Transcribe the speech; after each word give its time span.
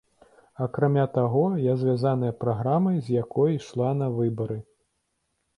Акрамя 0.65 1.03
таго, 1.17 1.43
я 1.65 1.73
звязаная 1.83 2.31
праграмай, 2.45 2.97
з 3.11 3.15
якой 3.23 3.51
ішла 3.59 3.93
на 4.03 4.07
выбары. 4.19 4.59